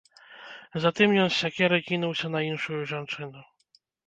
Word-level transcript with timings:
Затым 0.85 1.13
ён 1.23 1.29
з 1.33 1.37
сякерай 1.43 1.83
кінуўся 1.91 2.33
на 2.37 2.43
іншую 2.49 2.81
жанчыну. 2.95 3.47